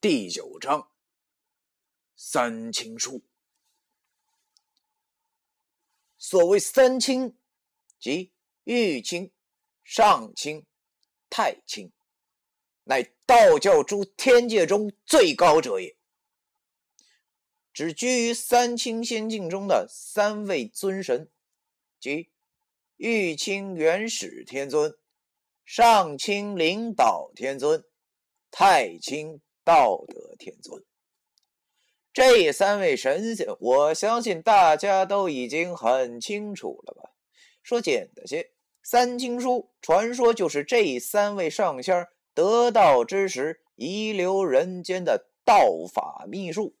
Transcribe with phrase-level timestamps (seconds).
[0.00, 0.92] 第九章
[2.14, 3.24] 三清书。
[6.16, 7.36] 所谓三清，
[7.98, 8.32] 即
[8.62, 9.32] 玉清、
[9.82, 10.64] 上清、
[11.28, 11.90] 太清，
[12.84, 15.96] 乃道教诸天界中最高者也。
[17.72, 21.28] 只居于三清仙境中的三位尊神，
[21.98, 22.30] 即
[22.98, 24.96] 玉清元始天尊、
[25.64, 27.84] 上清灵宝天尊、
[28.52, 29.40] 太清。
[29.68, 30.82] 道德天尊，
[32.10, 37.10] 这三位神仙，我相信大家都已经很清楚了吧？
[37.62, 46.74] 说简单些，三清书传说就是这三位上仙得道之时遗留人间的道法秘术，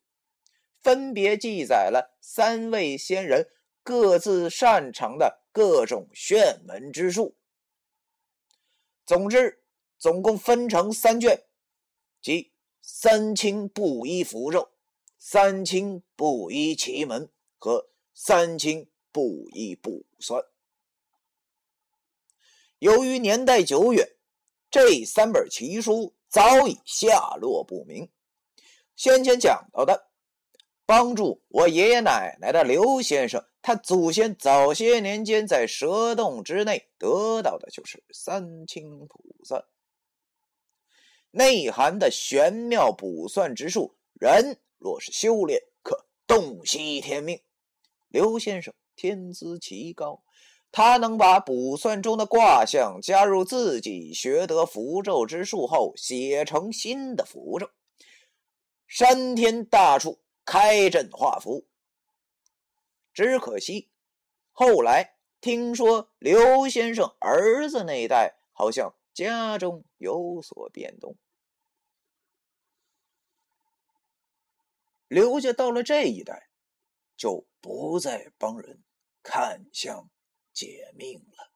[0.80, 3.50] 分别记载了三位仙人
[3.82, 7.36] 各自擅长的各种玄门之术。
[9.04, 9.62] 总之，
[9.98, 11.42] 总共分成三卷，
[12.22, 12.50] 即。
[12.90, 14.70] 三清布衣符咒、
[15.18, 20.42] 三清布衣奇门和三清布衣卜算。
[22.78, 24.16] 由于年代久远，
[24.70, 28.10] 这三本奇书早已下落不明。
[28.96, 30.08] 先前讲到的，
[30.86, 39.62] 帮助我爷爷奶奶的刘先生，他祖先早些年间在蛇洞之内得到的就是三清卜算。
[41.38, 47.40] 内涵的玄妙卜算之术，人若是修炼，可洞悉天命。
[48.08, 50.24] 刘先生天资奇高，
[50.72, 57.70] 他能把卜算中的卦象加入自己学得符咒之术后，写成新的符咒，
[58.88, 61.68] 山天大处开阵画符。
[63.14, 63.90] 只可惜，
[64.50, 68.92] 后来听说刘先生儿子那一代好像。
[69.14, 71.16] 家中有所变动，
[75.08, 76.48] 刘家到了这一代，
[77.16, 78.84] 就不再帮人
[79.22, 80.08] 看相
[80.52, 81.52] 解命了。